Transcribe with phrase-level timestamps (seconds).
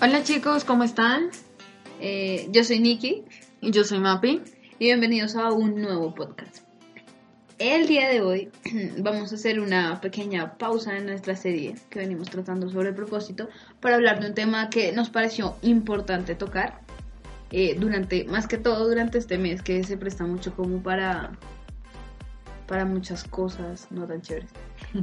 [0.00, 1.30] Hola chicos, ¿cómo están?
[2.00, 3.24] Eh, yo soy Nikki
[3.60, 4.42] Y yo soy Mapi.
[4.78, 6.58] y bienvenidos a un nuevo podcast.
[7.58, 8.48] El día de hoy
[8.98, 13.48] vamos a hacer una pequeña pausa en nuestra serie que venimos tratando sobre el propósito
[13.80, 16.80] para hablar de un tema que nos pareció importante tocar
[17.50, 21.32] eh, durante, más que todo durante este mes que se presta mucho como para,
[22.68, 24.50] para muchas cosas no tan chéveres.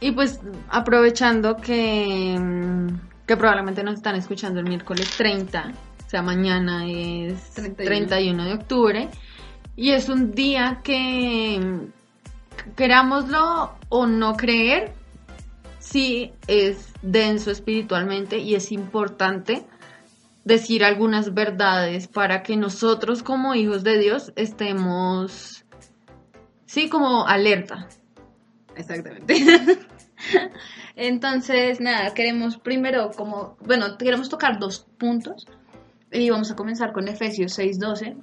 [0.00, 5.72] Y pues aprovechando que, mm, que probablemente nos están escuchando el miércoles 30,
[6.06, 8.06] o sea, mañana es 31.
[8.06, 9.08] 31 de octubre,
[9.76, 11.90] y es un día que,
[12.74, 14.92] querámoslo o no creer,
[15.78, 19.66] sí es denso espiritualmente y es importante
[20.44, 25.66] decir algunas verdades para que nosotros como hijos de Dios estemos,
[26.64, 27.88] sí, como alerta.
[28.74, 29.76] Exactamente.
[30.96, 35.46] Entonces, nada, queremos primero como, bueno, queremos tocar dos puntos
[36.10, 38.16] y vamos a comenzar con Efesios 6:12,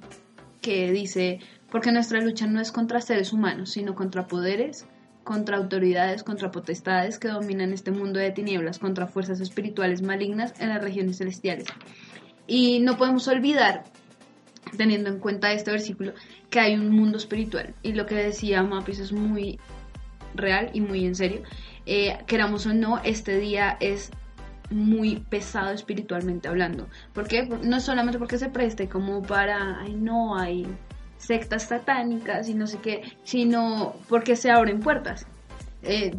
[0.60, 4.86] que dice, porque nuestra lucha no es contra seres humanos, sino contra poderes,
[5.24, 10.68] contra autoridades, contra potestades que dominan este mundo de tinieblas, contra fuerzas espirituales malignas en
[10.70, 11.66] las regiones celestiales.
[12.46, 13.84] Y no podemos olvidar,
[14.76, 16.12] teniendo en cuenta este versículo,
[16.48, 17.74] que hay un mundo espiritual.
[17.82, 19.58] Y lo que decía Mapis es muy
[20.34, 21.42] real y muy en serio.
[21.86, 24.10] Eh, queramos o no, este día es
[24.70, 26.88] muy pesado espiritualmente hablando.
[27.12, 27.44] ¿Por qué?
[27.62, 30.66] No solamente porque se preste como para, ay no, hay
[31.18, 35.26] sectas satánicas y no sé qué, sino porque se abren puertas.
[35.82, 36.16] Eh,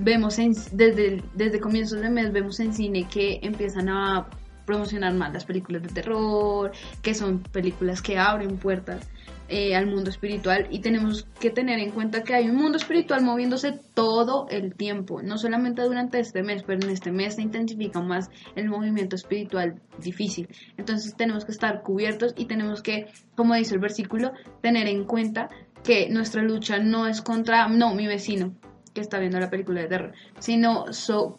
[0.00, 4.26] vemos en- desde, desde comienzos de mes, vemos en cine que empiezan a
[4.66, 9.08] promocionar más las películas de terror, que son películas que abren puertas
[9.48, 13.22] eh, al mundo espiritual y tenemos que tener en cuenta que hay un mundo espiritual
[13.22, 18.00] moviéndose todo el tiempo, no solamente durante este mes, pero en este mes se intensifica
[18.00, 20.48] más el movimiento espiritual difícil.
[20.78, 23.06] Entonces tenemos que estar cubiertos y tenemos que,
[23.36, 25.50] como dice el versículo, tener en cuenta
[25.82, 28.54] que nuestra lucha no es contra, no, mi vecino
[28.94, 31.38] que está viendo la película de terror, sino so-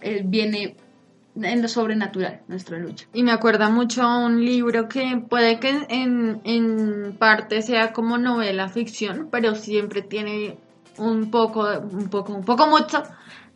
[0.00, 0.76] eh, viene
[1.34, 3.06] en lo sobrenatural nuestra lucha.
[3.12, 8.18] Y me acuerda mucho a un libro que puede que en, en parte sea como
[8.18, 10.58] novela ficción, pero siempre tiene
[10.98, 13.02] un poco, un poco, un poco mucho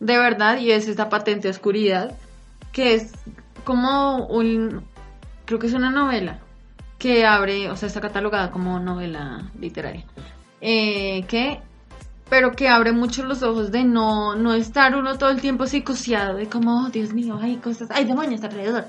[0.01, 2.17] de verdad y es esta patente oscuridad,
[2.73, 3.13] que es
[3.65, 4.85] como un,
[5.45, 6.39] creo que es una novela
[6.99, 10.05] que abre, o sea, está catalogada como novela literaria,
[10.61, 11.61] eh, que
[12.29, 16.37] pero que abre mucho los ojos de no, no estar uno todo el tiempo psicoseado,
[16.37, 18.87] de como, oh, Dios mío, hay cosas, hay demonios alrededor.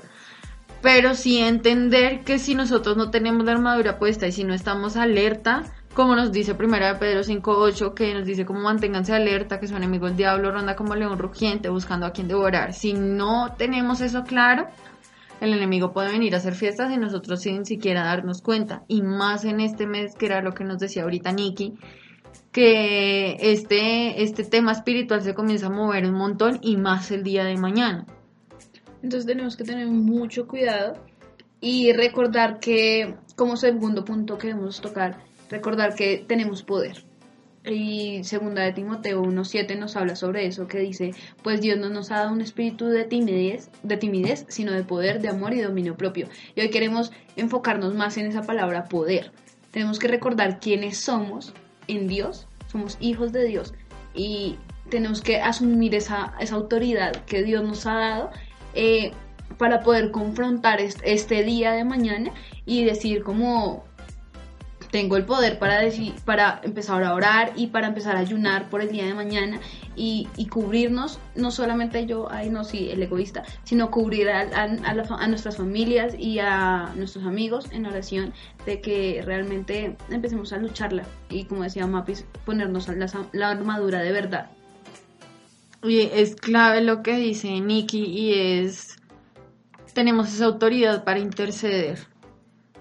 [0.82, 4.96] Pero sí entender que si nosotros no tenemos la armadura puesta y si no estamos
[4.96, 9.66] alerta, como nos dice primera de Pedro 5.8, que nos dice como manténganse alerta, que
[9.66, 12.72] su enemigo el diablo ronda como león rugiente buscando a quien devorar.
[12.72, 14.68] Si no tenemos eso claro,
[15.40, 18.84] el enemigo puede venir a hacer fiestas y nosotros sin siquiera darnos cuenta.
[18.86, 21.74] Y más en este mes, que era lo que nos decía ahorita Nikki,
[22.52, 27.44] que este, este tema espiritual se comienza a mover un montón y más el día
[27.44, 28.06] de mañana.
[29.02, 30.94] Entonces tenemos que tener mucho cuidado
[31.60, 35.18] y recordar que, como segundo punto que debemos tocar,
[35.50, 37.04] recordar que tenemos poder.
[37.64, 41.12] Y segunda de Timoteo 1.7 nos habla sobre eso, que dice,
[41.42, 45.20] pues Dios no nos ha dado un espíritu de timidez, de timidez, sino de poder,
[45.20, 46.28] de amor y dominio propio.
[46.54, 49.32] Y hoy queremos enfocarnos más en esa palabra poder.
[49.70, 51.52] Tenemos que recordar quiénes somos
[51.88, 53.74] en Dios, somos hijos de Dios
[54.14, 54.56] y
[54.90, 58.30] tenemos que asumir esa, esa autoridad que Dios nos ha dado
[58.74, 59.12] eh,
[59.58, 62.30] para poder confrontar est- este día de mañana
[62.66, 63.84] y decir como
[64.90, 68.80] tengo el poder para decir, para empezar a orar y para empezar a ayunar por
[68.80, 69.60] el día de mañana
[69.96, 76.14] y, cubrirnos, no solamente yo, ay no, sí, el egoísta, sino cubrir a, nuestras familias
[76.18, 78.32] y a nuestros amigos en oración
[78.64, 84.12] de que realmente empecemos a lucharla y como decía Mapis, ponernos la, la armadura de
[84.12, 84.50] verdad.
[85.82, 88.96] Es clave lo que dice Nikki y es,
[89.94, 91.98] tenemos esa autoridad para interceder.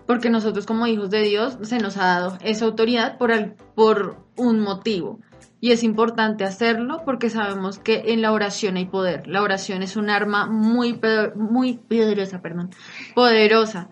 [0.08, 4.18] Porque nosotros como hijos de Dios se nos ha dado esa autoridad por, al- por
[4.36, 5.20] un motivo.
[5.60, 9.28] Y es importante hacerlo porque sabemos que en la oración hay poder.
[9.28, 11.00] La oración es un arma muy,
[11.36, 12.70] muy poderosa, perdón,
[13.16, 13.90] poderosa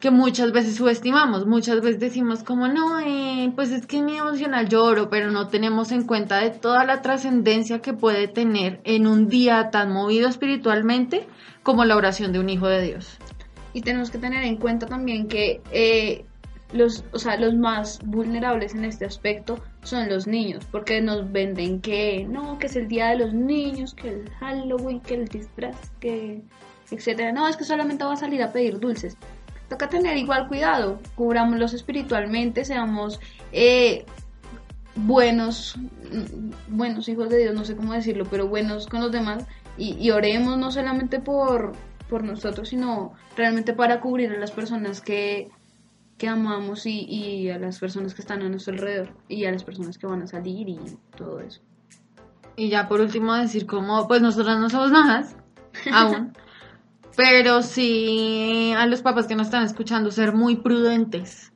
[0.00, 4.66] que muchas veces subestimamos, muchas veces decimos como no, eh, pues es que mi emocional
[4.66, 9.28] lloro, pero no tenemos en cuenta de toda la trascendencia que puede tener en un
[9.28, 11.26] día tan movido espiritualmente
[11.62, 13.18] como la oración de un hijo de Dios.
[13.72, 16.24] Y tenemos que tener en cuenta también que eh,
[16.72, 21.80] los, o sea, los más vulnerables en este aspecto son los niños, porque nos venden
[21.80, 25.76] que no, que es el día de los niños, que el Halloween, que el disfraz,
[26.00, 26.42] que
[26.90, 27.32] etcétera.
[27.32, 29.16] No, es que solamente va a salir a pedir dulces.
[29.68, 33.20] Toca tener igual cuidado, cubrámoslos espiritualmente, seamos
[33.52, 34.04] eh,
[34.96, 39.44] buenos, mm, buenos hijos de Dios, no sé cómo decirlo, pero buenos con los demás
[39.78, 41.72] y, y oremos no solamente por,
[42.10, 45.48] por nosotros, sino realmente para cubrir a las personas que,
[46.18, 49.64] que amamos y, y a las personas que están a nuestro alrededor y a las
[49.64, 50.78] personas que van a salir y
[51.16, 51.62] todo eso.
[52.56, 55.36] Y ya por último decir como, pues nosotros no somos mamás,
[55.92, 56.34] aún,
[57.16, 61.49] pero sí a los papás que nos están escuchando ser muy prudentes.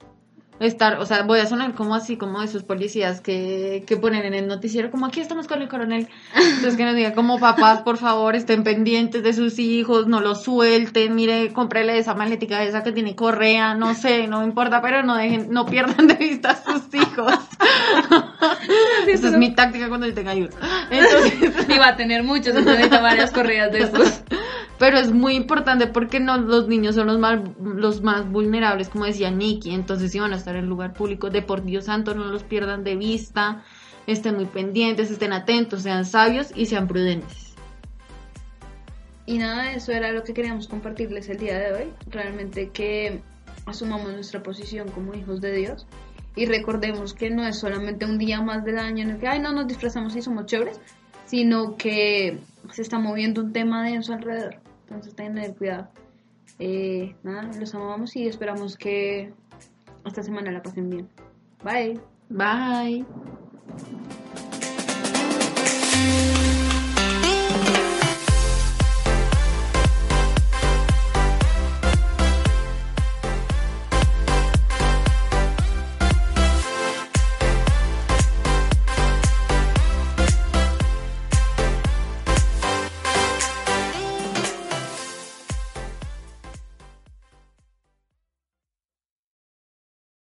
[0.65, 4.35] Estar, o sea, voy a sonar como así, como esos policías que, que ponen en
[4.35, 6.09] el noticiero, como aquí estamos con el coronel.
[6.35, 10.43] Entonces que nos diga como papás, por favor, estén pendientes de sus hijos, no los
[10.43, 15.17] suelten, mire, cómprele esa maletica esa que tiene correa, no sé, no importa, pero no
[15.17, 17.35] dejen, no pierdan de vista a sus hijos.
[19.07, 20.51] Esa es mi táctica cuando yo tenga ayuda.
[20.91, 21.35] Entonces,
[21.69, 24.23] Y va a tener muchos, entonces necesita varias corridas de estos.
[24.79, 29.05] Pero es muy importante porque no los niños son los más los más vulnerables, como
[29.05, 29.71] decía Nikki.
[29.73, 32.85] Entonces, si van a estar en lugar público, de por Dios santo, no los pierdan
[32.85, 33.63] de vista.
[34.07, 37.55] Estén muy pendientes, estén atentos, sean sabios y sean prudentes.
[39.27, 41.93] Y nada, eso era lo que queríamos compartirles el día de hoy.
[42.11, 43.23] Realmente que
[43.65, 45.87] asumamos nuestra posición como hijos de Dios
[46.37, 49.39] y recordemos que no es solamente un día más del año en el que, ay,
[49.39, 50.81] no nos disfrazamos y somos chéveres,
[51.27, 52.39] sino que
[52.73, 54.57] se está moviendo un tema denso alrededor.
[54.83, 55.89] Entonces, tener cuidado.
[56.59, 59.33] Eh, nada, los amamos y esperamos que
[60.05, 61.09] esta semana la pasen bien.
[61.63, 62.01] Bye.
[62.29, 63.05] Bye.